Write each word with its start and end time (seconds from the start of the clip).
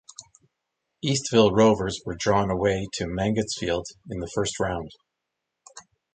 Eastville 1.05 1.55
Rovers 1.55 2.01
were 2.07 2.15
drawn 2.15 2.49
away 2.49 2.87
to 2.93 3.05
Mangotsfield 3.05 3.85
in 4.09 4.19
the 4.19 4.31
first 4.33 4.59
round. 4.59 4.89